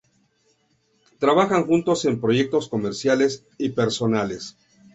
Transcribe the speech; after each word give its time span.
Trabajan 1.19 1.63
juntos 1.67 2.05
en 2.05 2.19
proyectos 2.19 2.69
comerciales 2.69 3.45
y 3.59 3.69
personales. 3.69 4.57